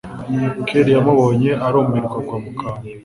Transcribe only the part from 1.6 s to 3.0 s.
arumirwa agwa mukantu